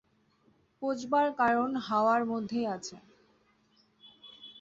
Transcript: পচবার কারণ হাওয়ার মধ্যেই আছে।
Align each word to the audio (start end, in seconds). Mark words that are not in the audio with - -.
পচবার 0.81 1.27
কারণ 1.33 1.69
হাওয়ার 1.87 2.21
মধ্যেই 2.25 2.65
আছে। 2.67 2.95